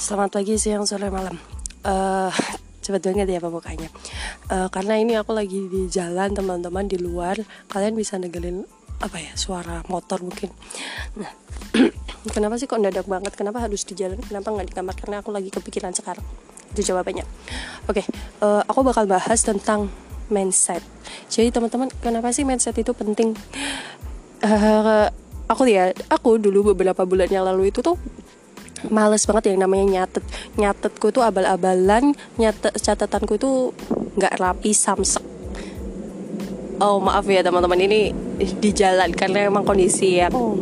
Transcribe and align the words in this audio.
Selamat 0.00 0.32
pagi, 0.32 0.56
siang, 0.56 0.88
sore, 0.88 1.12
malam. 1.12 1.36
Uh, 1.84 2.32
cepet 2.80 3.04
banget 3.04 3.36
ya 3.36 3.36
pembukanya. 3.36 3.92
Uh, 4.48 4.72
karena 4.72 4.96
ini 4.96 5.12
aku 5.12 5.36
lagi 5.36 5.68
di 5.68 5.92
jalan 5.92 6.32
teman-teman 6.32 6.88
di 6.88 6.96
luar. 6.96 7.36
Kalian 7.68 7.92
bisa 7.92 8.16
negelin 8.16 8.64
apa 8.96 9.20
ya 9.20 9.36
suara 9.36 9.84
motor 9.92 10.24
mungkin. 10.24 10.56
Nah, 11.20 11.28
kenapa 12.34 12.56
sih 12.56 12.64
kok 12.64 12.80
dadak 12.80 13.04
banget? 13.04 13.36
Kenapa 13.36 13.60
harus 13.60 13.84
di 13.84 13.92
jalan? 13.92 14.16
Kenapa 14.24 14.48
nggak 14.48 14.72
di 14.72 14.74
kamar? 14.80 14.96
Karena 14.96 15.16
aku 15.20 15.36
lagi 15.36 15.52
kepikiran 15.52 15.92
sekarang. 15.92 16.24
Itu 16.72 16.80
jawabannya. 16.80 17.28
Oke, 17.84 18.00
okay, 18.00 18.04
uh, 18.40 18.64
aku 18.64 18.80
bakal 18.80 19.04
bahas 19.04 19.44
tentang 19.44 19.92
mindset. 20.32 20.80
Jadi 21.28 21.52
teman-teman, 21.52 21.92
kenapa 22.00 22.32
sih 22.32 22.48
mindset 22.48 22.72
itu 22.80 22.96
penting? 22.96 23.36
Uh, 24.40 25.12
aku 25.44 25.68
ya, 25.68 25.92
aku 26.08 26.40
dulu 26.40 26.72
beberapa 26.72 27.04
bulan 27.04 27.28
yang 27.28 27.44
lalu 27.44 27.68
itu 27.68 27.84
tuh 27.84 28.00
males 28.88 29.28
banget 29.28 29.52
yang 29.52 29.66
namanya 29.66 29.84
nyatet 30.00 30.24
nyatetku 30.56 31.12
itu 31.12 31.20
abal-abalan 31.20 32.16
nyatet 32.40 32.72
catatanku 32.80 33.36
itu 33.36 33.76
nggak 34.16 34.40
rapi 34.40 34.72
samsek 34.72 35.22
oh 36.80 36.96
maaf 36.98 37.28
ya 37.28 37.44
teman-teman 37.44 37.80
ini 37.84 38.10
di 38.40 38.70
jalan 38.72 39.12
karena 39.12 39.52
emang 39.52 39.68
kondisi 39.68 40.16
yang 40.16 40.32
oh. 40.32 40.56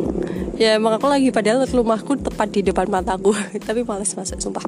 ya 0.59 0.75
emang 0.75 0.99
aku 0.99 1.07
lagi 1.07 1.31
padahal 1.31 1.63
rumahku 1.63 2.19
tepat 2.19 2.51
di 2.51 2.61
depan 2.67 2.91
mataku 2.91 3.31
tapi 3.67 3.87
males 3.87 4.11
masuk 4.11 4.43
sumpah 4.43 4.63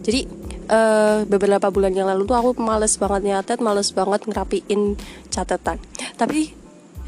jadi 0.00 0.24
uh, 0.72 1.28
beberapa 1.28 1.68
bulan 1.68 1.92
yang 1.92 2.08
lalu 2.08 2.24
tuh 2.24 2.36
aku 2.40 2.50
males 2.56 2.96
banget 2.96 3.22
nyatet 3.28 3.58
males 3.60 3.92
banget 3.92 4.24
ngerapiin 4.24 4.96
catatan 5.28 5.76
tapi 6.16 6.63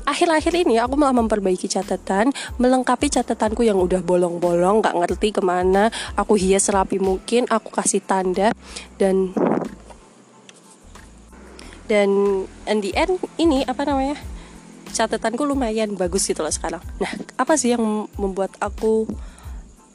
akhir-akhir 0.07 0.55
ini 0.55 0.79
aku 0.79 0.95
malah 0.95 1.13
memperbaiki 1.19 1.67
catatan 1.67 2.31
melengkapi 2.57 3.11
catatanku 3.11 3.67
yang 3.67 3.77
udah 3.77 4.01
bolong-bolong 4.01 4.81
gak 4.81 4.97
ngerti 4.97 5.35
ke 5.35 5.43
mana. 5.43 5.91
Aku 6.15 6.39
hias 6.39 6.71
rapi 6.71 7.03
mungkin 7.03 7.45
aku 7.51 7.75
kasih 7.75 8.01
tanda 8.01 8.55
dan 8.97 9.35
dan 11.91 12.09
in 12.67 12.79
the 12.83 12.95
end 12.95 13.19
ini 13.39 13.63
apa 13.67 13.87
namanya 13.87 14.19
catatanku 14.95 15.45
lumayan 15.45 15.93
bagus 15.99 16.25
gitu 16.25 16.41
loh 16.41 16.55
sekarang. 16.55 16.81
Nah 17.03 17.13
apa 17.37 17.59
sih 17.59 17.75
yang 17.75 18.09
membuat 18.17 18.55
aku 18.63 19.05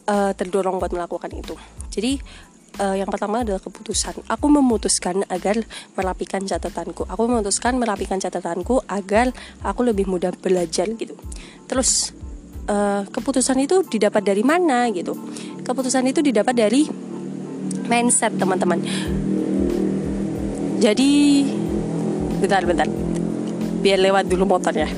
uh, 0.05 0.31
terdorong 0.35 0.77
buat 0.77 0.91
melakukan 0.91 1.31
itu? 1.33 1.55
Jadi 1.91 2.19
uh, 2.79 2.95
yang 2.95 3.09
pertama 3.09 3.43
adalah 3.43 3.59
keputusan. 3.59 4.23
Aku 4.29 4.47
memutuskan 4.47 5.25
agar 5.27 5.59
merapikan 5.97 6.45
catatanku. 6.45 7.03
Aku 7.09 7.27
memutuskan 7.27 7.75
merapikan 7.75 8.21
catatanku 8.21 8.85
agar 8.87 9.33
aku 9.65 9.81
lebih 9.83 10.07
mudah 10.07 10.31
belajar 10.37 10.87
gitu. 10.95 11.17
Terus 11.67 12.15
uh, 12.71 13.03
keputusan 13.09 13.57
itu 13.59 13.83
didapat 13.83 14.23
dari 14.23 14.45
mana 14.45 14.87
gitu? 14.93 15.17
Keputusan 15.65 16.07
itu 16.07 16.23
didapat 16.23 16.55
dari 16.55 16.87
mindset 17.89 18.37
teman-teman. 18.39 18.79
Jadi 20.81 21.09
bentar-bentar 22.41 22.89
biar 23.81 23.99
lewat 24.01 24.25
dulu 24.29 24.45
motornya. 24.49 24.89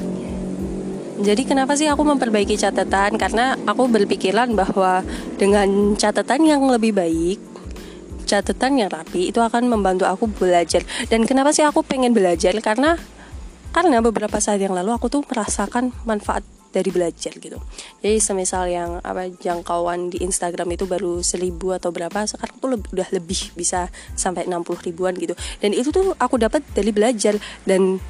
Jadi 1.24 1.46
kenapa 1.46 1.78
sih 1.78 1.88
aku 1.88 2.04
memperbaiki 2.04 2.58
catatan? 2.58 3.16
Karena 3.16 3.54
aku 3.70 3.86
berpikiran 3.88 4.58
bahwa 4.58 5.06
dengan 5.38 5.94
catatan 5.94 6.42
yang 6.44 6.66
lebih 6.68 6.92
baik, 6.92 7.53
catatan 8.24 8.80
yang 8.80 8.90
rapi 8.90 9.30
itu 9.30 9.40
akan 9.44 9.68
membantu 9.68 10.08
aku 10.08 10.32
belajar. 10.32 10.82
Dan 11.12 11.28
kenapa 11.28 11.52
sih 11.52 11.62
aku 11.62 11.84
pengen 11.84 12.16
belajar? 12.16 12.56
Karena 12.64 12.98
karena 13.74 14.00
beberapa 14.06 14.38
saat 14.38 14.62
yang 14.62 14.78
lalu 14.78 14.94
aku 14.94 15.10
tuh 15.10 15.26
merasakan 15.26 15.92
manfaat 16.06 16.46
dari 16.74 16.90
belajar 16.90 17.38
gitu. 17.38 17.62
Jadi 18.02 18.18
semisal 18.18 18.66
yang 18.66 18.98
apa 19.06 19.30
jangkauan 19.30 20.10
di 20.10 20.26
Instagram 20.26 20.74
itu 20.74 20.90
baru 20.90 21.22
seribu 21.22 21.70
atau 21.78 21.94
berapa 21.94 22.26
sekarang 22.26 22.58
tuh 22.58 22.70
lebih, 22.74 22.90
udah 22.98 23.10
lebih 23.14 23.40
bisa 23.54 23.94
sampai 24.18 24.50
60 24.50 24.90
ribuan 24.90 25.14
gitu. 25.14 25.38
Dan 25.62 25.78
itu 25.78 25.94
tuh 25.94 26.18
aku 26.18 26.42
dapat 26.42 26.66
dari 26.74 26.90
belajar. 26.90 27.38
Dan 27.62 28.02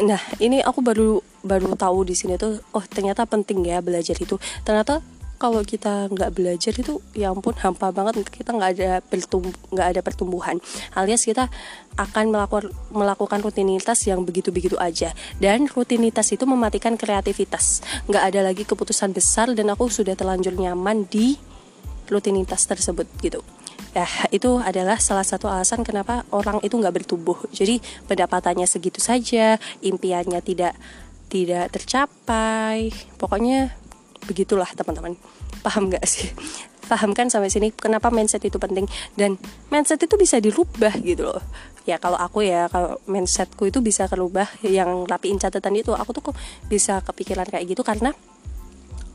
nah 0.00 0.22
ini 0.38 0.62
aku 0.62 0.80
baru 0.80 1.20
baru 1.44 1.76
tahu 1.76 2.08
di 2.08 2.16
sini 2.16 2.40
tuh 2.40 2.56
oh 2.72 2.84
ternyata 2.86 3.26
penting 3.26 3.66
ya 3.66 3.82
belajar 3.82 4.14
itu. 4.14 4.38
Ternyata 4.62 5.02
kalau 5.40 5.64
kita 5.64 6.12
nggak 6.12 6.36
belajar 6.36 6.76
itu 6.76 7.00
ya 7.16 7.32
ampun 7.32 7.56
hampa 7.56 7.88
banget. 7.88 8.28
Kita 8.28 8.52
nggak 8.52 8.70
ada 8.76 9.00
nggak 9.72 9.88
ada 9.96 10.00
pertumbuhan. 10.04 10.60
Alias 10.92 11.24
kita 11.24 11.48
akan 11.96 12.28
melakukan 12.28 12.68
melakukan 12.92 13.40
rutinitas 13.40 14.04
yang 14.04 14.20
begitu-begitu 14.28 14.76
aja. 14.76 15.16
Dan 15.40 15.64
rutinitas 15.64 16.28
itu 16.36 16.44
mematikan 16.44 17.00
kreativitas. 17.00 17.80
Nggak 18.04 18.24
ada 18.28 18.40
lagi 18.52 18.68
keputusan 18.68 19.16
besar 19.16 19.56
dan 19.56 19.72
aku 19.72 19.88
sudah 19.88 20.12
terlanjur 20.12 20.52
nyaman 20.52 21.08
di 21.08 21.40
rutinitas 22.12 22.68
tersebut 22.68 23.08
gitu. 23.24 23.40
Ya, 23.96 24.06
itu 24.28 24.60
adalah 24.60 25.00
salah 25.00 25.24
satu 25.24 25.48
alasan 25.48 25.82
kenapa 25.82 26.28
orang 26.36 26.60
itu 26.60 26.76
nggak 26.76 27.00
bertumbuh. 27.00 27.40
Jadi 27.48 27.80
pendapatannya 28.06 28.68
segitu 28.68 29.00
saja, 29.00 29.56
impiannya 29.80 30.44
tidak 30.44 30.76
tidak 31.32 31.72
tercapai. 31.72 32.92
Pokoknya 33.16 33.79
begitulah 34.30 34.70
teman-teman. 34.78 35.18
Paham 35.66 35.90
gak 35.90 36.06
sih? 36.06 36.30
Paham 36.86 37.10
kan 37.10 37.26
sampai 37.26 37.50
sini? 37.50 37.74
Kenapa 37.74 38.14
mindset 38.14 38.46
itu 38.46 38.62
penting? 38.62 38.86
Dan 39.18 39.34
mindset 39.74 39.98
itu 40.06 40.14
bisa 40.14 40.38
dirubah 40.38 40.94
gitu 41.02 41.26
loh. 41.26 41.42
Ya 41.82 41.98
kalau 41.98 42.14
aku 42.14 42.46
ya 42.46 42.70
kalau 42.70 43.02
mindsetku 43.10 43.66
itu 43.66 43.82
bisa 43.82 44.06
kerubah 44.06 44.46
yang 44.62 45.10
rapiin 45.10 45.42
catatan 45.42 45.74
itu 45.74 45.90
aku 45.90 46.14
tuh 46.14 46.30
kok 46.30 46.36
bisa 46.70 47.02
kepikiran 47.02 47.50
kayak 47.50 47.66
gitu 47.66 47.82
karena 47.82 48.14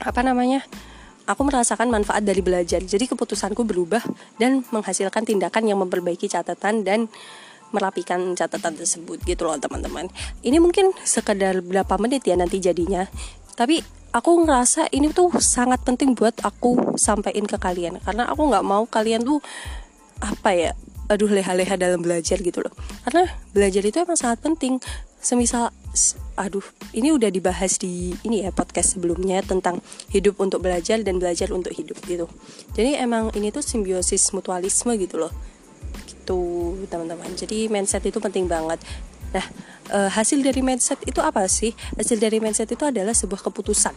apa 0.04 0.20
namanya 0.26 0.66
aku 1.24 1.42
merasakan 1.48 1.88
manfaat 1.88 2.22
dari 2.28 2.44
belajar. 2.44 2.84
Jadi 2.84 3.08
keputusanku 3.08 3.64
berubah 3.64 4.04
dan 4.38 4.68
menghasilkan 4.76 5.24
tindakan 5.24 5.64
yang 5.66 5.80
memperbaiki 5.80 6.28
catatan 6.28 6.84
dan 6.84 7.08
merapikan 7.74 8.38
catatan 8.38 8.78
tersebut 8.78 9.20
gitu 9.26 9.44
loh 9.44 9.58
teman-teman. 9.60 10.08
Ini 10.46 10.62
mungkin 10.62 10.96
sekedar 11.04 11.60
berapa 11.60 12.00
menit 12.00 12.24
ya 12.24 12.38
nanti 12.40 12.62
jadinya 12.62 13.10
tapi 13.56 13.80
aku 14.16 14.48
ngerasa 14.48 14.88
ini 14.96 15.12
tuh 15.12 15.32
sangat 15.44 15.84
penting 15.84 16.16
buat 16.16 16.40
aku 16.40 16.96
sampaikan 16.96 17.44
ke 17.44 17.60
kalian. 17.60 18.00
Karena 18.00 18.32
aku 18.32 18.48
nggak 18.48 18.64
mau 18.64 18.88
kalian 18.88 19.28
tuh 19.28 19.44
apa 20.24 20.56
ya 20.56 20.72
aduh 21.06 21.30
leha-leha 21.30 21.76
dalam 21.76 22.00
belajar 22.00 22.40
gitu 22.40 22.64
loh. 22.64 22.72
Karena 23.04 23.28
belajar 23.52 23.84
itu 23.84 23.98
emang 24.00 24.16
sangat 24.16 24.40
penting. 24.40 24.80
Semisal 25.20 25.74
aduh 26.38 26.64
ini 26.92 27.16
udah 27.16 27.32
dibahas 27.32 27.80
di 27.80 28.14
ini 28.28 28.44
ya 28.44 28.52
podcast 28.52 29.00
sebelumnya 29.00 29.40
tentang 29.42 29.80
hidup 30.12 30.38
untuk 30.38 30.62
belajar 30.62 31.00
dan 31.02 31.20
belajar 31.20 31.52
untuk 31.52 31.76
hidup 31.76 32.00
gitu. 32.08 32.28
Jadi 32.76 33.00
emang 33.00 33.32
ini 33.36 33.52
tuh 33.52 33.64
simbiosis 33.64 34.32
mutualisme 34.32 34.96
gitu 34.96 35.20
loh. 35.20 35.34
Gitu 36.08 36.40
teman-teman. 36.88 37.36
Jadi 37.36 37.68
mindset 37.68 38.06
itu 38.08 38.20
penting 38.24 38.48
banget 38.48 38.80
Nah, 39.36 39.46
e, 39.92 39.98
hasil 40.16 40.40
dari 40.40 40.64
mindset 40.64 41.04
itu 41.04 41.20
apa 41.20 41.44
sih? 41.52 41.76
Hasil 42.00 42.16
dari 42.24 42.40
mindset 42.40 42.72
itu 42.72 42.88
adalah 42.88 43.12
sebuah 43.12 43.44
keputusan. 43.44 43.92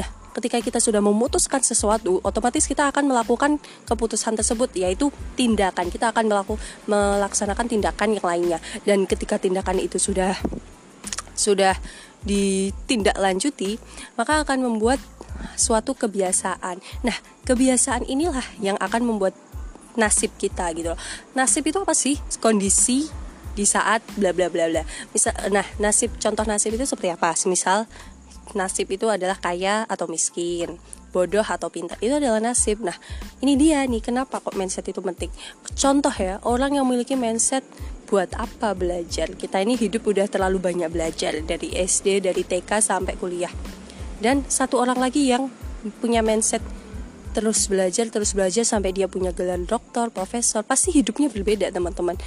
Nah, 0.00 0.08
ketika 0.32 0.64
kita 0.64 0.80
sudah 0.80 1.04
memutuskan 1.04 1.60
sesuatu, 1.60 2.24
otomatis 2.24 2.64
kita 2.64 2.88
akan 2.88 3.12
melakukan 3.12 3.60
keputusan 3.84 4.40
tersebut, 4.40 4.72
yaitu 4.80 5.12
tindakan. 5.36 5.92
Kita 5.92 6.08
akan 6.16 6.24
melaku, 6.24 6.56
melaksanakan 6.88 7.68
tindakan 7.68 8.16
yang 8.16 8.24
lainnya. 8.24 8.58
Dan 8.88 9.04
ketika 9.04 9.36
tindakan 9.36 9.76
itu 9.76 10.00
sudah 10.00 10.32
sudah 11.36 11.76
ditindaklanjuti, 12.24 13.78
maka 14.18 14.42
akan 14.42 14.64
membuat 14.66 14.98
suatu 15.54 15.94
kebiasaan. 15.94 16.82
Nah, 17.06 17.16
kebiasaan 17.46 18.08
inilah 18.10 18.42
yang 18.58 18.74
akan 18.80 19.06
membuat 19.06 19.36
nasib 19.94 20.34
kita 20.38 20.70
gitu 20.74 20.94
loh. 20.94 21.00
Nasib 21.34 21.66
itu 21.66 21.78
apa 21.78 21.94
sih? 21.94 22.18
Kondisi 22.38 23.27
di 23.58 23.66
saat 23.66 24.06
bla 24.14 24.30
bla 24.30 24.46
bla 24.46 24.70
bla. 24.70 24.86
Misal 25.10 25.34
nah, 25.50 25.66
nasib 25.82 26.14
contoh 26.22 26.46
nasib 26.46 26.78
itu 26.78 26.86
seperti 26.86 27.10
apa? 27.10 27.34
Misal 27.50 27.90
nasib 28.54 28.86
itu 28.94 29.10
adalah 29.10 29.34
kaya 29.42 29.82
atau 29.90 30.06
miskin, 30.06 30.78
bodoh 31.10 31.42
atau 31.42 31.66
pintar. 31.66 31.98
Itu 31.98 32.22
adalah 32.22 32.38
nasib. 32.38 32.86
Nah, 32.86 32.94
ini 33.42 33.58
dia 33.58 33.82
nih 33.82 33.98
kenapa 33.98 34.38
kok 34.38 34.54
mindset 34.54 34.86
itu 34.86 35.02
penting. 35.02 35.34
Contoh 35.74 36.14
ya, 36.14 36.38
orang 36.46 36.78
yang 36.78 36.86
memiliki 36.86 37.18
mindset 37.18 37.66
buat 38.06 38.30
apa 38.38 38.72
belajar? 38.78 39.34
Kita 39.34 39.58
ini 39.58 39.74
hidup 39.74 40.06
udah 40.06 40.30
terlalu 40.30 40.62
banyak 40.62 40.88
belajar 40.88 41.34
dari 41.42 41.74
SD, 41.74 42.22
dari 42.22 42.46
TK 42.46 42.70
sampai 42.78 43.18
kuliah. 43.18 43.52
Dan 44.22 44.46
satu 44.46 44.78
orang 44.78 45.02
lagi 45.02 45.28
yang 45.28 45.50
punya 46.00 46.22
mindset 46.22 46.62
terus 47.36 47.70
belajar 47.70 48.08
terus 48.10 48.34
belajar 48.34 48.66
sampai 48.66 48.90
dia 48.90 49.06
punya 49.06 49.30
gelar 49.30 49.60
doktor, 49.62 50.10
profesor, 50.10 50.64
pasti 50.64 50.90
hidupnya 50.90 51.30
berbeda 51.30 51.70
teman-teman 51.70 52.18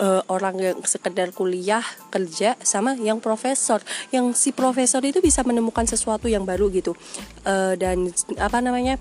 uh, 0.00 0.22
orang 0.28 0.56
yang 0.60 0.78
sekedar 0.84 1.32
kuliah 1.32 1.84
kerja 2.12 2.56
sama 2.60 2.96
yang 2.96 3.20
profesor. 3.20 3.80
Yang 4.12 4.36
si 4.38 4.50
profesor 4.52 5.02
itu 5.04 5.20
bisa 5.20 5.42
menemukan 5.42 5.84
sesuatu 5.88 6.28
yang 6.28 6.44
baru 6.44 6.68
gitu. 6.72 6.96
Uh, 7.44 7.74
dan 7.78 8.12
apa 8.40 8.58
namanya 8.60 9.00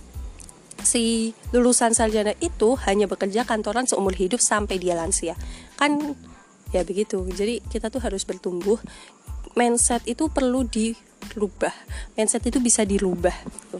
si 0.86 1.33
lulusan 1.50 1.97
sarjana 1.97 2.38
itu 2.39 2.77
hanya 2.86 3.09
bekerja 3.09 3.44
kantoran 3.47 3.89
seumur 3.89 4.13
hidup 4.13 4.39
sampai 4.39 4.77
dia 4.77 4.94
lansia. 4.95 5.33
Kan 5.80 6.15
ya 6.71 6.86
begitu. 6.86 7.24
Jadi 7.31 7.63
kita 7.65 7.89
tuh 7.91 8.03
harus 8.03 8.24
bertumbuh. 8.24 8.80
Mindset 9.56 10.03
itu 10.03 10.27
perlu 10.27 10.68
dirubah. 10.68 11.71
Mindset 12.19 12.44
itu 12.51 12.59
bisa 12.59 12.83
dirubah. 12.83 13.36
Gitu. 13.36 13.80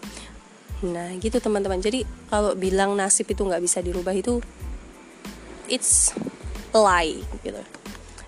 nah 0.91 1.07
gitu 1.18 1.39
teman-teman. 1.39 1.79
Jadi 1.79 2.03
kalau 2.27 2.56
bilang 2.56 2.95
nasib 3.00 3.27
itu 3.31 3.41
nggak 3.41 3.63
bisa 3.63 3.79
dirubah 3.79 4.11
itu 4.11 4.44
it's 5.68 6.13
lie 6.80 7.24
gitu. 7.44 7.62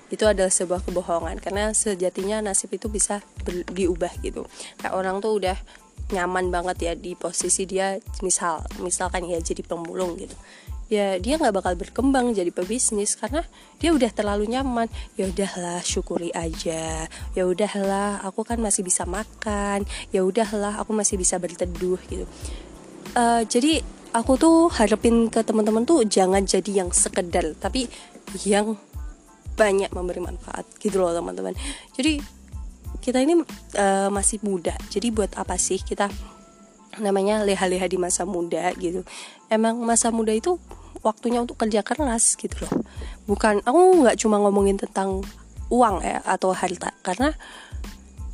Itu 0.08 0.24
adalah 0.24 0.52
sebuah 0.52 0.88
kebohongan 0.88 1.44
karena 1.44 1.76
sejatinya 1.76 2.40
nasib 2.40 2.72
itu 2.72 2.88
bisa 2.88 3.20
diubah 3.72 4.12
gitu. 4.24 4.48
Kayak 4.80 4.94
orang 4.96 5.20
tuh 5.20 5.36
udah 5.44 5.58
nyaman 6.08 6.48
banget 6.48 6.78
ya 6.80 6.94
di 6.96 7.20
posisi 7.20 7.68
dia 7.68 8.00
misal 8.24 8.64
misalkan 8.80 9.28
ya 9.28 9.40
jadi 9.44 9.60
pemulung 9.68 10.16
gitu. 10.16 10.36
Ya 10.88 11.20
dia 11.20 11.36
nggak 11.36 11.52
bakal 11.52 11.76
berkembang 11.76 12.32
jadi 12.32 12.48
pebisnis 12.48 13.20
karena 13.20 13.44
dia 13.84 13.92
udah 13.92 14.08
terlalu 14.08 14.48
nyaman. 14.48 14.88
Ya 15.20 15.28
udahlah 15.28 15.84
syukuri 15.84 16.32
aja. 16.32 17.12
Ya 17.36 17.44
udahlah 17.44 18.24
aku 18.24 18.48
kan 18.48 18.64
masih 18.64 18.88
bisa 18.88 19.04
makan. 19.04 19.84
Ya 20.16 20.24
udahlah 20.24 20.80
aku 20.80 20.96
masih 20.96 21.20
bisa 21.20 21.36
berteduh 21.36 22.00
gitu. 22.08 22.24
Uh, 23.12 23.44
jadi 23.44 23.84
aku 24.16 24.40
tuh 24.40 24.72
harapin 24.72 25.28
ke 25.28 25.44
teman-teman 25.44 25.84
tuh 25.84 26.08
jangan 26.08 26.48
jadi 26.48 26.86
yang 26.86 26.90
sekedar 26.96 27.52
tapi 27.60 27.92
yang 28.44 28.76
banyak 29.58 29.90
memberi 29.90 30.22
manfaat 30.22 30.64
gitu 30.78 31.02
loh 31.02 31.12
teman-teman. 31.12 31.58
Jadi 31.98 32.22
kita 33.02 33.24
ini 33.24 33.42
uh, 33.78 34.10
masih 34.14 34.44
muda. 34.46 34.78
Jadi 34.92 35.10
buat 35.10 35.34
apa 35.40 35.58
sih 35.58 35.82
kita 35.82 36.12
namanya 37.02 37.46
leha-leha 37.46 37.88
di 37.90 37.98
masa 37.98 38.24
muda 38.28 38.70
gitu? 38.78 39.02
Emang 39.50 39.82
masa 39.82 40.14
muda 40.14 40.34
itu 40.34 40.62
waktunya 41.02 41.42
untuk 41.42 41.58
kerja 41.58 41.82
keras 41.82 42.38
gitu 42.38 42.68
loh. 42.68 42.74
Bukan 43.26 43.66
aku 43.66 44.06
nggak 44.06 44.18
cuma 44.22 44.38
ngomongin 44.42 44.78
tentang 44.78 45.26
uang 45.74 46.06
ya 46.06 46.22
atau 46.24 46.54
harta. 46.54 46.94
Karena 47.02 47.34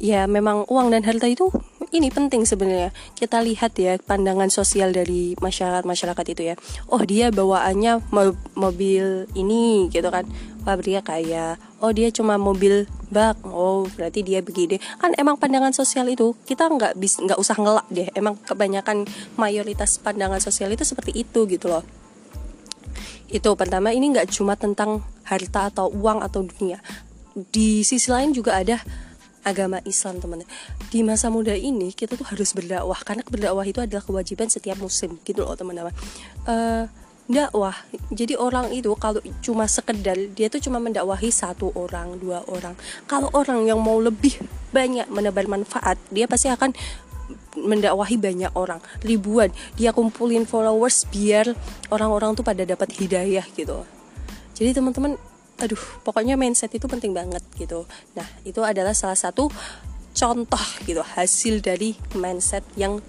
ya 0.04 0.28
memang 0.28 0.68
uang 0.68 0.92
dan 0.92 1.08
harta 1.08 1.32
itu 1.32 1.48
ini 1.94 2.10
penting 2.10 2.42
sebenarnya. 2.44 2.90
Kita 3.14 3.46
lihat 3.46 3.78
ya 3.78 4.02
pandangan 4.02 4.50
sosial 4.50 4.90
dari 4.90 5.38
masyarakat 5.38 5.86
masyarakat 5.86 6.26
itu 6.34 6.42
ya. 6.52 6.56
Oh 6.90 7.06
dia 7.06 7.30
bawaannya 7.30 8.02
mobil 8.58 9.30
ini 9.38 9.94
gitu 9.94 10.10
kan. 10.10 10.26
Dia 10.64 11.06
kaya. 11.06 11.62
Oh 11.84 11.94
dia 11.94 12.10
cuma 12.10 12.42
mobil 12.42 12.90
bak. 13.14 13.38
Oh 13.46 13.86
berarti 13.94 14.26
dia 14.26 14.42
begini. 14.42 14.82
Kan 14.98 15.14
emang 15.22 15.38
pandangan 15.38 15.76
sosial 15.76 16.10
itu 16.10 16.34
kita 16.50 16.66
nggak 16.66 16.98
bisa 16.98 17.22
nggak 17.22 17.38
usah 17.38 17.56
ngelak 17.62 17.88
deh. 17.94 18.10
Emang 18.18 18.42
kebanyakan 18.42 19.06
mayoritas 19.38 20.02
pandangan 20.02 20.42
sosial 20.42 20.74
itu 20.74 20.82
seperti 20.82 21.22
itu 21.22 21.46
gitu 21.46 21.70
loh. 21.70 21.86
Itu 23.30 23.54
pertama 23.54 23.94
ini 23.94 24.10
nggak 24.14 24.34
cuma 24.34 24.58
tentang 24.58 25.06
harta 25.30 25.70
atau 25.70 25.94
uang 25.94 26.26
atau 26.26 26.42
dunia. 26.48 26.82
Di 27.34 27.82
sisi 27.82 28.14
lain 28.14 28.30
juga 28.30 28.62
ada 28.62 28.78
agama 29.44 29.80
Islam 29.84 30.20
teman 30.24 30.48
di 30.90 31.00
masa 31.04 31.28
muda 31.28 31.54
ini 31.54 31.92
kita 31.92 32.16
tuh 32.16 32.28
harus 32.28 32.56
berdakwah. 32.56 33.00
Karena 33.04 33.24
berdakwah 33.28 33.64
itu 33.68 33.80
adalah 33.84 34.04
kewajiban 34.04 34.48
setiap 34.48 34.80
musim 34.80 35.20
gitu 35.24 35.44
loh 35.44 35.56
teman-teman. 35.56 35.94
Uh, 36.48 36.88
dakwah. 37.28 37.76
Jadi 38.12 38.36
orang 38.36 38.72
itu 38.76 38.92
kalau 39.00 39.24
cuma 39.40 39.68
sekedar 39.70 40.18
dia 40.36 40.52
tuh 40.52 40.60
cuma 40.60 40.80
mendakwahi 40.80 41.32
satu 41.32 41.72
orang 41.76 42.20
dua 42.20 42.44
orang. 42.52 42.76
Kalau 43.08 43.32
orang 43.32 43.64
yang 43.68 43.80
mau 43.80 44.00
lebih 44.00 44.40
banyak 44.76 45.08
menebar 45.08 45.48
manfaat 45.48 45.96
dia 46.12 46.28
pasti 46.28 46.52
akan 46.52 46.76
mendakwahi 47.56 48.20
banyak 48.20 48.52
orang. 48.58 48.84
Ribuan. 49.06 49.54
Dia 49.80 49.96
kumpulin 49.96 50.44
followers 50.44 51.08
biar 51.08 51.54
orang-orang 51.94 52.36
tuh 52.36 52.44
pada 52.44 52.66
dapat 52.68 52.92
hidayah 52.98 53.46
gitu. 53.56 53.86
Jadi 54.54 54.70
teman-teman 54.78 55.18
aduh 55.62 55.80
pokoknya 56.02 56.34
mindset 56.40 56.74
itu 56.74 56.90
penting 56.90 57.14
banget 57.14 57.44
gitu. 57.56 57.86
Nah 58.18 58.26
itu 58.48 58.62
adalah 58.66 58.96
salah 58.98 59.18
satu 59.18 59.52
contoh 60.14 60.66
gitu 60.86 61.02
hasil 61.02 61.62
dari 61.62 61.98
mindset 62.18 62.66
yang 62.78 63.02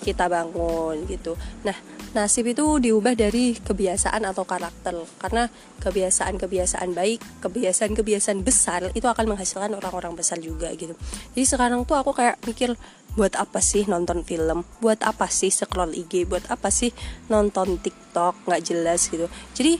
kita 0.00 0.26
bangun 0.26 1.04
gitu. 1.06 1.36
Nah 1.62 1.76
nasib 2.10 2.50
itu 2.50 2.82
diubah 2.82 3.14
dari 3.14 3.54
kebiasaan 3.54 4.26
atau 4.26 4.42
karakter. 4.42 4.96
Karena 5.20 5.46
kebiasaan-kebiasaan 5.78 6.90
baik 6.96 7.20
kebiasaan-kebiasaan 7.44 8.40
besar 8.42 8.90
itu 8.96 9.06
akan 9.06 9.34
menghasilkan 9.36 9.70
orang-orang 9.76 10.18
besar 10.18 10.42
juga 10.42 10.72
gitu. 10.74 10.96
Jadi 11.36 11.46
sekarang 11.46 11.86
tuh 11.86 12.00
aku 12.00 12.16
kayak 12.16 12.42
mikir 12.42 12.74
buat 13.14 13.34
apa 13.38 13.58
sih 13.62 13.86
nonton 13.86 14.22
film? 14.26 14.66
Buat 14.82 15.02
apa 15.06 15.26
sih 15.30 15.50
scroll 15.50 15.94
IG 15.94 16.26
buat 16.26 16.46
apa 16.50 16.70
sih 16.72 16.90
nonton 17.30 17.78
TikTok? 17.78 18.48
Nggak 18.48 18.62
jelas 18.66 19.06
gitu. 19.06 19.26
Jadi 19.54 19.78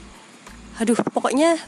aduh 0.81 0.97
pokoknya 1.13 1.61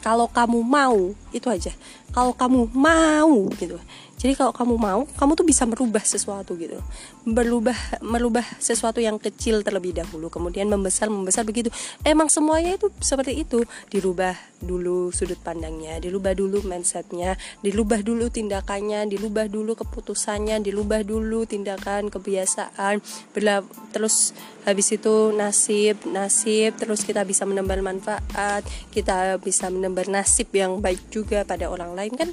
kalau 0.00 0.28
kamu 0.28 0.60
mau 0.60 1.12
itu 1.32 1.48
aja. 1.48 1.72
Kalau 2.12 2.32
kamu 2.36 2.72
mau 2.76 3.48
gitu 3.56 3.80
jadi 4.24 4.40
kalau 4.40 4.56
kamu 4.56 4.74
mau 4.80 5.00
kamu 5.20 5.36
tuh 5.36 5.44
bisa 5.44 5.68
merubah 5.68 6.00
sesuatu 6.00 6.56
gitu. 6.56 6.80
Berubah 7.28 7.76
merubah 8.00 8.40
sesuatu 8.56 8.96
yang 8.96 9.20
kecil 9.20 9.60
terlebih 9.60 9.92
dahulu 9.92 10.32
kemudian 10.32 10.64
membesar 10.64 11.12
membesar 11.12 11.44
begitu. 11.44 11.68
Emang 12.00 12.32
semuanya 12.32 12.80
itu 12.80 12.88
seperti 13.04 13.44
itu. 13.44 13.68
Dirubah 13.92 14.32
dulu 14.64 15.12
sudut 15.12 15.36
pandangnya 15.44 16.00
dirubah 16.00 16.32
dulu 16.32 16.64
mindsetnya 16.64 17.36
dirubah 17.60 18.00
dulu 18.00 18.32
tindakannya 18.32 19.04
dirubah 19.12 19.52
dulu 19.52 19.76
keputusannya 19.76 20.56
dirubah 20.64 21.04
dulu 21.04 21.44
tindakan 21.44 22.08
kebiasaan. 22.08 23.04
Berla 23.36 23.60
terus 23.92 24.32
habis 24.64 24.88
itu 24.88 25.36
nasib 25.36 26.00
nasib 26.08 26.72
terus 26.80 27.04
kita 27.04 27.28
bisa 27.28 27.44
menebar 27.44 27.84
manfaat 27.84 28.64
kita 28.88 29.36
bisa 29.36 29.68
menebar 29.68 30.08
nasib 30.08 30.48
yang 30.56 30.80
baik 30.80 31.12
juga 31.12 31.44
pada 31.44 31.68
orang 31.68 31.92
lain 31.92 32.16
kan 32.16 32.32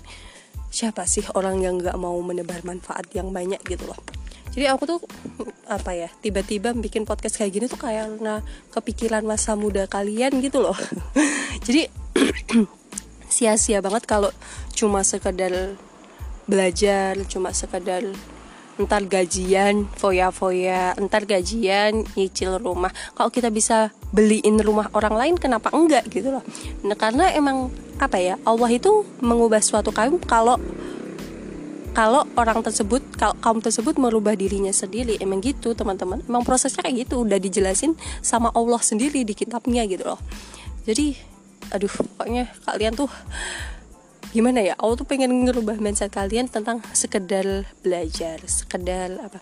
siapa 0.71 1.03
sih 1.03 1.27
orang 1.35 1.59
yang 1.59 1.77
nggak 1.77 1.99
mau 1.99 2.15
menebar 2.23 2.63
manfaat 2.63 3.11
yang 3.11 3.29
banyak 3.29 3.59
gitu 3.67 3.85
loh? 3.85 3.99
Jadi 4.51 4.67
aku 4.67 4.83
tuh 4.83 4.99
apa 5.71 5.95
ya 5.95 6.11
tiba-tiba 6.19 6.75
bikin 6.75 7.07
podcast 7.07 7.39
kayak 7.39 7.51
gini 7.55 7.65
tuh 7.71 7.79
karena 7.79 8.43
kepikiran 8.75 9.23
masa 9.23 9.55
muda 9.55 9.87
kalian 9.87 10.43
gitu 10.43 10.59
loh. 10.59 10.75
Jadi 11.67 11.87
sia-sia 13.31 13.79
banget 13.79 14.03
kalau 14.03 14.31
cuma 14.75 15.07
sekedar 15.07 15.79
belajar 16.51 17.15
cuma 17.31 17.55
sekedar 17.55 18.03
entar 18.75 19.03
gajian 19.07 19.87
foya-foya 19.95 20.99
entar 20.99 21.23
gajian 21.23 22.03
nyicil 22.19 22.59
rumah. 22.59 22.91
Kalau 23.15 23.31
kita 23.31 23.47
bisa 23.47 23.95
beliin 24.11 24.59
rumah 24.59 24.91
orang 24.91 25.15
lain 25.15 25.35
kenapa 25.39 25.71
enggak 25.71 26.11
gitu 26.11 26.27
loh? 26.27 26.43
Nah 26.83 26.99
karena 26.99 27.31
emang 27.31 27.71
apa 28.01 28.17
ya 28.17 28.35
Allah 28.41 28.69
itu 28.73 29.05
mengubah 29.21 29.61
suatu 29.61 29.93
kaum 29.93 30.17
kalau 30.17 30.57
kalau 31.91 32.23
orang 32.39 32.63
tersebut 32.63 33.03
kalau 33.19 33.35
kaum 33.43 33.59
tersebut 33.59 33.99
merubah 33.99 34.31
dirinya 34.31 34.71
sendiri. 34.71 35.19
Emang 35.19 35.43
gitu 35.43 35.75
teman-teman. 35.75 36.23
Emang 36.23 36.47
prosesnya 36.47 36.87
kayak 36.87 37.07
gitu 37.07 37.27
udah 37.27 37.35
dijelasin 37.35 37.99
sama 38.23 38.47
Allah 38.55 38.79
sendiri 38.79 39.27
di 39.27 39.35
kitabnya 39.35 39.83
gitu 39.85 40.07
loh. 40.07 40.19
Jadi 40.87 41.19
aduh 41.71 41.91
pokoknya 41.91 42.51
kalian 42.67 42.95
tuh 42.95 43.11
gimana 44.31 44.63
ya 44.63 44.73
Allah 44.79 44.95
tuh 44.95 45.07
pengen 45.07 45.31
ngerubah 45.43 45.79
mindset 45.83 46.11
kalian 46.11 46.47
tentang 46.47 46.79
sekedar 46.95 47.67
belajar 47.83 48.39
sekedar 48.47 49.19
apa 49.19 49.39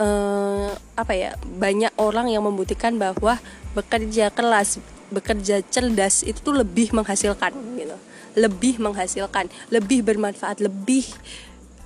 uh, 0.00 0.72
apa 0.96 1.12
ya 1.12 1.36
banyak 1.40 1.92
orang 2.00 2.32
yang 2.32 2.44
membuktikan 2.44 2.96
bahwa 2.96 3.36
bekerja 3.76 4.32
kelas 4.32 4.80
bekerja 5.14 5.62
cerdas 5.70 6.26
itu 6.26 6.42
tuh 6.42 6.58
lebih 6.58 6.90
menghasilkan 6.90 7.54
gitu. 7.78 7.96
Lebih 8.34 8.82
menghasilkan 8.82 9.46
lebih 9.70 10.02
bermanfaat 10.02 10.58
lebih 10.58 11.06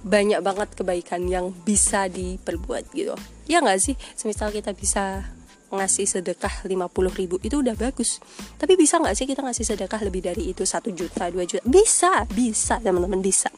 banyak 0.03 0.41
banget 0.41 0.69
kebaikan 0.79 1.27
yang 1.27 1.51
bisa 1.53 2.07
diperbuat 2.09 2.95
gitu. 2.95 3.15
Ya 3.51 3.61
nggak 3.61 3.79
sih? 3.83 3.95
Semisal 4.17 4.55
kita 4.55 4.73
bisa 4.73 5.27
ngasih 5.69 6.09
sedekah 6.09 6.65
50 6.65 6.81
ribu 7.13 7.37
itu 7.45 7.61
udah 7.61 7.77
bagus. 7.77 8.25
Tapi 8.57 8.79
bisa 8.79 8.97
nggak 8.97 9.15
sih 9.17 9.27
kita 9.29 9.45
ngasih 9.45 9.65
sedekah 9.69 10.01
lebih 10.01 10.25
dari 10.25 10.53
itu 10.53 10.65
satu 10.65 10.89
juta 10.89 11.29
dua 11.29 11.45
juta? 11.45 11.61
Bisa 11.69 12.25
bisa 12.33 12.81
teman-teman 12.81 13.21
bisa. 13.21 13.53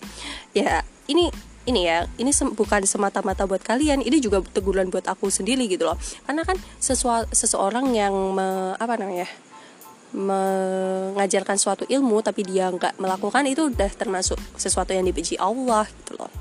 Ya 0.50 0.82
ini 1.06 1.30
ini 1.68 1.86
ya 1.86 2.08
ini 2.18 2.34
sem 2.34 2.50
bukan 2.50 2.82
semata-mata 2.88 3.46
buat 3.46 3.62
kalian 3.62 4.02
ini 4.02 4.18
juga 4.18 4.42
teguran 4.42 4.90
buat 4.90 5.06
aku 5.06 5.30
sendiri 5.30 5.70
gitu 5.70 5.86
loh. 5.86 5.98
Karena 6.26 6.42
kan 6.42 6.58
sesuatu 6.82 7.30
seseorang 7.30 7.94
yang 7.94 8.14
apa 8.74 8.98
namanya 8.98 9.30
mengajarkan 10.10 11.54
suatu 11.54 11.86
ilmu 11.86 12.18
tapi 12.20 12.42
dia 12.42 12.66
nggak 12.70 12.98
melakukan 12.98 13.46
itu 13.46 13.70
udah 13.70 13.90
termasuk 13.94 14.36
sesuatu 14.58 14.90
yang 14.90 15.06
dibenci 15.06 15.38
Allah 15.38 15.86
gitu 15.86 16.18
loh. 16.18 16.32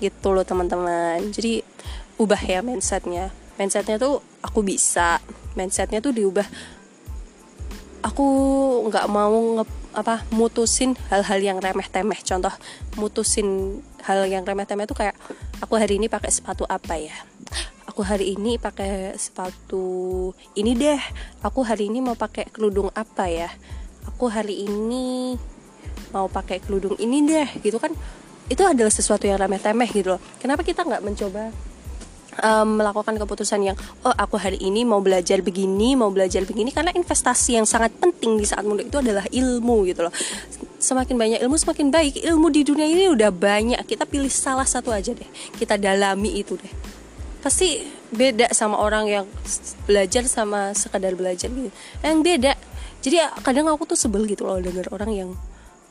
Gitu 0.00 0.28
loh 0.32 0.44
teman-teman. 0.44 1.20
Jadi 1.32 1.64
ubah 2.20 2.40
ya 2.40 2.60
mindsetnya. 2.60 3.32
Mindsetnya 3.56 3.96
tuh 3.96 4.20
aku 4.44 4.60
bisa. 4.60 5.20
Mindsetnya 5.56 6.04
tuh 6.04 6.12
diubah. 6.12 6.44
Aku 8.00 8.26
nggak 8.88 9.06
mau 9.12 9.60
nge, 9.60 9.64
apa 9.90 10.22
mutusin 10.30 10.94
hal-hal 11.10 11.42
yang 11.42 11.58
remeh 11.58 11.86
temeh 11.90 12.18
contoh 12.22 12.54
mutusin 12.94 13.80
hal 14.06 14.22
yang 14.30 14.46
remeh 14.46 14.62
temeh 14.62 14.86
tuh 14.86 14.94
kayak 14.94 15.18
aku 15.58 15.74
hari 15.74 15.98
ini 15.98 16.06
pakai 16.06 16.30
sepatu 16.30 16.62
apa 16.70 16.94
ya 16.94 17.16
aku 17.90 18.06
hari 18.06 18.38
ini 18.38 18.54
pakai 18.54 19.18
sepatu 19.18 20.30
ini 20.54 20.78
deh. 20.78 21.02
Aku 21.42 21.66
hari 21.66 21.90
ini 21.90 21.98
mau 21.98 22.14
pakai 22.14 22.46
kerudung 22.46 22.86
apa 22.94 23.26
ya? 23.26 23.50
Aku 24.06 24.30
hari 24.30 24.62
ini 24.62 25.34
mau 26.14 26.30
pakai 26.30 26.62
kerudung 26.62 26.94
ini 27.02 27.26
deh 27.26 27.50
gitu 27.66 27.82
kan? 27.82 27.90
Itu 28.46 28.62
adalah 28.62 28.94
sesuatu 28.94 29.26
yang 29.26 29.42
remeh 29.42 29.58
temeh 29.58 29.90
gitu 29.90 30.14
loh. 30.14 30.22
Kenapa 30.38 30.62
kita 30.62 30.86
nggak 30.86 31.02
mencoba 31.02 31.50
um, 32.38 32.78
melakukan 32.78 33.18
keputusan 33.18 33.74
yang 33.74 33.76
oh 34.06 34.14
aku 34.14 34.38
hari 34.38 34.62
ini 34.62 34.86
mau 34.86 35.02
belajar 35.02 35.42
begini 35.42 35.98
mau 35.98 36.14
belajar 36.14 36.46
begini 36.46 36.70
karena 36.70 36.94
investasi 36.94 37.58
yang 37.58 37.66
sangat 37.66 37.90
penting 37.98 38.38
di 38.38 38.46
saat 38.46 38.62
muda 38.62 38.86
itu 38.86 39.02
adalah 39.02 39.26
ilmu 39.26 39.90
gitu 39.90 40.06
loh. 40.06 40.14
Semakin 40.80 41.18
banyak 41.18 41.38
ilmu 41.42 41.58
semakin 41.58 41.90
baik. 41.90 42.22
Ilmu 42.22 42.54
di 42.54 42.62
dunia 42.62 42.86
ini 42.86 43.10
udah 43.10 43.34
banyak. 43.34 43.82
Kita 43.84 44.06
pilih 44.06 44.30
salah 44.30 44.64
satu 44.64 44.94
aja 44.94 45.10
deh. 45.10 45.28
Kita 45.58 45.74
dalami 45.74 46.38
itu 46.38 46.54
deh 46.54 46.99
pasti 47.40 47.88
beda 48.12 48.52
sama 48.52 48.76
orang 48.76 49.04
yang 49.08 49.24
belajar 49.88 50.28
sama 50.28 50.76
sekadar 50.76 51.16
belajar 51.16 51.48
gitu. 51.48 51.72
Yang 52.04 52.18
beda. 52.20 52.52
Jadi 53.00 53.16
kadang 53.40 53.72
aku 53.72 53.88
tuh 53.88 53.98
sebel 53.98 54.28
gitu 54.28 54.44
loh 54.44 54.60
denger 54.60 54.92
orang 54.92 55.10
yang 55.10 55.30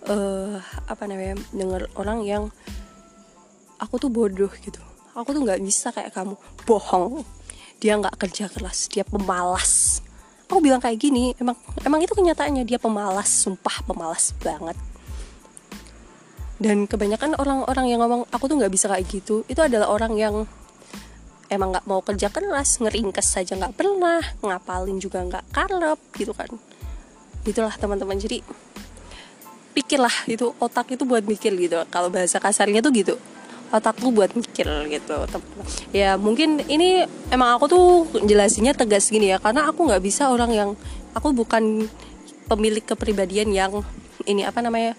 uh, 0.05 0.61
apa 0.85 1.09
namanya 1.09 1.41
denger 1.49 1.89
orang 1.97 2.21
yang 2.21 2.43
aku 3.81 3.97
tuh 3.97 4.13
bodoh 4.13 4.51
gitu. 4.61 4.79
Aku 5.17 5.33
tuh 5.33 5.41
nggak 5.41 5.59
bisa 5.65 5.89
kayak 5.89 6.13
kamu. 6.13 6.37
Bohong. 6.69 7.25
Dia 7.81 7.97
nggak 7.97 8.15
kerja 8.21 8.45
keras. 8.47 8.85
Dia 8.93 9.01
pemalas. 9.01 10.05
Aku 10.45 10.61
bilang 10.61 10.81
kayak 10.81 11.01
gini 11.01 11.33
emang 11.41 11.57
emang 11.81 11.99
itu 12.05 12.13
kenyataannya. 12.13 12.63
Dia 12.63 12.77
pemalas. 12.77 13.27
Sumpah 13.27 13.81
pemalas 13.89 14.37
banget. 14.39 14.77
Dan 16.59 16.85
kebanyakan 16.85 17.39
orang-orang 17.39 17.85
yang 17.87 18.03
ngomong 18.03 18.27
aku 18.29 18.51
tuh 18.51 18.59
nggak 18.59 18.69
bisa 18.69 18.91
kayak 18.91 19.07
gitu 19.07 19.47
itu 19.47 19.63
adalah 19.63 19.87
orang 19.89 20.13
yang 20.19 20.43
emang 21.49 21.75
nggak 21.75 21.85
mau 21.89 21.99
kerja 22.05 22.29
keras 22.29 22.79
ngeringkes 22.79 23.27
saja 23.35 23.57
nggak 23.57 23.75
pernah 23.75 24.21
ngapalin 24.45 25.01
juga 25.01 25.25
nggak 25.25 25.45
karep 25.51 25.99
gitu 26.15 26.31
kan. 26.31 26.49
Itulah 27.43 27.73
teman-teman. 27.75 28.15
Jadi 28.15 28.45
pikirlah 29.73 30.13
itu 30.29 30.53
otak 30.61 30.93
itu 30.93 31.03
buat 31.03 31.25
mikir 31.25 31.53
gitu. 31.57 31.81
Kalau 31.89 32.13
bahasa 32.13 32.37
kasarnya 32.37 32.79
tuh 32.79 32.93
gitu 32.93 33.15
otakku 33.69 34.09
buat 34.09 34.33
mikir 34.33 34.65
gitu 34.89 35.15
ya 35.93 36.17
mungkin 36.17 36.61
ini 36.65 37.05
emang 37.29 37.57
aku 37.57 37.65
tuh 37.69 37.85
jelasinnya 38.25 38.73
tegas 38.73 39.13
gini 39.13 39.29
ya 39.29 39.37
karena 39.37 39.69
aku 39.69 39.85
nggak 39.85 40.01
bisa 40.01 40.33
orang 40.33 40.51
yang 40.53 40.69
aku 41.13 41.33
bukan 41.33 41.85
pemilik 42.49 42.81
kepribadian 42.81 43.53
yang 43.53 43.85
ini 44.25 44.41
apa 44.41 44.65
namanya 44.65 44.97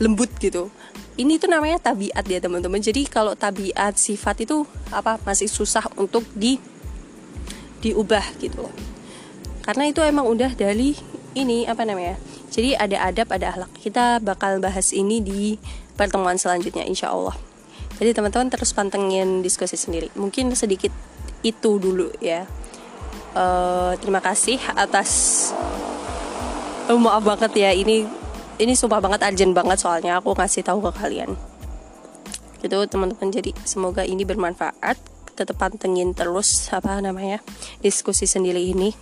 lembut 0.00 0.30
gitu. 0.40 0.72
Ini 1.18 1.36
tuh 1.36 1.52
namanya 1.52 1.92
tabiat 1.92 2.24
ya 2.24 2.40
teman-teman. 2.40 2.80
Jadi 2.80 3.04
kalau 3.04 3.36
tabiat 3.36 4.00
sifat 4.00 4.48
itu 4.48 4.64
apa 4.88 5.20
masih 5.28 5.50
susah 5.50 5.84
untuk 6.00 6.24
di 6.32 6.56
diubah 7.82 8.24
gitu. 8.40 8.64
Loh 8.64 8.92
karena 9.62 9.88
itu 9.88 10.02
emang 10.02 10.26
udah 10.26 10.52
dari 10.58 10.98
ini 11.38 11.64
apa 11.70 11.86
namanya 11.86 12.18
jadi 12.52 12.76
ada 12.76 13.08
adab 13.08 13.32
ada 13.32 13.46
akhlak. 13.48 13.72
Kita 13.80 14.20
bakal 14.20 14.60
bahas 14.60 14.92
ini 14.92 15.24
di 15.24 15.56
pertemuan 15.96 16.36
selanjutnya 16.36 16.84
insya 16.84 17.08
Allah. 17.08 17.32
Jadi 17.96 18.12
teman-teman 18.12 18.52
terus 18.52 18.76
pantengin 18.76 19.40
diskusi 19.40 19.80
sendiri. 19.80 20.12
Mungkin 20.12 20.52
sedikit 20.52 20.92
itu 21.40 21.80
dulu 21.80 22.12
ya. 22.20 22.44
Uh, 23.32 23.96
terima 24.04 24.20
kasih 24.20 24.60
atas 24.76 25.48
oh, 26.92 27.00
maaf 27.00 27.24
banget 27.24 27.56
ya 27.56 27.72
ini 27.72 28.04
ini 28.62 28.78
sumpah 28.78 29.02
banget 29.02 29.26
urgent 29.26 29.52
banget 29.52 29.78
soalnya 29.82 30.22
aku 30.22 30.38
ngasih 30.38 30.62
tahu 30.62 30.78
ke 30.86 30.90
kalian. 31.02 31.34
Gitu 32.62 32.78
teman-teman. 32.86 33.28
Jadi 33.34 33.50
semoga 33.66 34.06
ini 34.06 34.22
bermanfaat. 34.22 35.10
Tetap 35.32 35.56
pantengin 35.56 36.12
terus 36.12 36.68
apa 36.70 37.00
namanya 37.00 37.40
diskusi 37.80 38.28
sendiri 38.28 38.62
ini. 38.62 38.94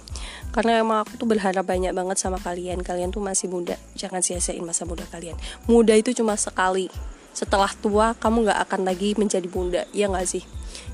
Karena 0.55 0.81
emang 0.81 1.05
aku 1.05 1.21
tuh 1.21 1.29
berharap 1.29 1.67
banyak 1.67 1.93
banget 1.93 2.17
sama 2.17 2.41
kalian. 2.41 2.81
Kalian 2.81 3.13
tuh 3.13 3.21
masih 3.21 3.53
muda. 3.53 3.77
Jangan 3.99 4.25
sia-siain 4.25 4.65
masa 4.65 4.89
muda 4.89 5.05
kalian. 5.11 5.37
Muda 5.69 5.93
itu 5.93 6.17
cuma 6.17 6.39
sekali. 6.41 6.89
Setelah 7.37 7.71
tua 7.79 8.17
kamu 8.17 8.49
nggak 8.49 8.59
akan 8.67 8.81
lagi 8.89 9.15
menjadi 9.19 9.47
muda. 9.53 9.83
Ya 9.93 10.09
nggak 10.09 10.27
sih? 10.27 10.43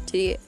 Jadi 0.09 0.41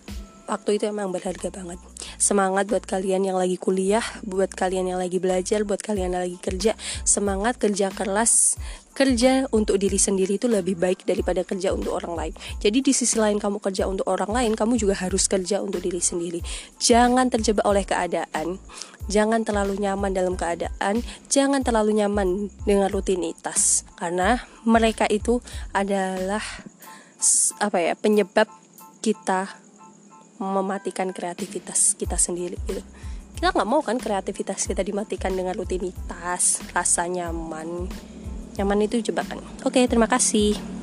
waktu 0.49 0.81
itu 0.81 0.89
emang 0.89 1.13
berharga 1.13 1.53
banget 1.53 1.79
semangat 2.17 2.67
buat 2.67 2.83
kalian 2.89 3.29
yang 3.29 3.37
lagi 3.39 3.61
kuliah 3.61 4.03
buat 4.25 4.51
kalian 4.51 4.91
yang 4.91 4.99
lagi 4.99 5.21
belajar 5.21 5.63
buat 5.63 5.79
kalian 5.79 6.17
yang 6.17 6.25
lagi 6.25 6.41
kerja 6.41 6.75
semangat 7.05 7.61
kerja 7.61 7.93
keras 7.93 8.57
kerja 8.99 9.47
untuk 9.55 9.79
diri 9.79 9.95
sendiri 9.95 10.43
itu 10.43 10.51
lebih 10.51 10.75
baik 10.75 11.07
daripada 11.07 11.47
kerja 11.47 11.71
untuk 11.71 11.95
orang 11.95 12.19
lain. 12.19 12.35
Jadi 12.59 12.83
di 12.83 12.91
sisi 12.91 13.15
lain 13.15 13.39
kamu 13.39 13.63
kerja 13.63 13.87
untuk 13.87 14.11
orang 14.11 14.27
lain, 14.27 14.59
kamu 14.59 14.75
juga 14.75 14.99
harus 14.99 15.31
kerja 15.31 15.63
untuk 15.63 15.87
diri 15.87 16.03
sendiri. 16.03 16.43
Jangan 16.83 17.31
terjebak 17.31 17.63
oleh 17.63 17.87
keadaan. 17.87 18.59
Jangan 19.07 19.47
terlalu 19.47 19.79
nyaman 19.79 20.13
dalam 20.13 20.35
keadaan, 20.35 21.01
jangan 21.31 21.63
terlalu 21.63 21.97
nyaman 21.97 22.51
dengan 22.69 22.91
rutinitas 22.93 23.89
karena 23.97 24.43
mereka 24.69 25.09
itu 25.09 25.41
adalah 25.73 26.45
apa 27.57 27.79
ya, 27.81 27.97
penyebab 27.97 28.51
kita 29.01 29.49
mematikan 30.39 31.11
kreativitas 31.11 31.95
kita 31.99 32.17
sendiri 32.19 32.59
gitu. 32.67 32.83
Kita 33.39 33.55
nggak 33.55 33.69
mau 33.69 33.83
kan 33.83 33.99
kreativitas 34.03 34.67
kita 34.67 34.83
dimatikan 34.83 35.31
dengan 35.31 35.55
rutinitas 35.55 36.63
rasa 36.75 37.07
nyaman. 37.07 37.87
Nyaman 38.59 38.79
itu 38.83 38.99
jebakan 38.99 39.39
oke 39.63 39.79
terima 39.87 40.11
kasih 40.11 40.78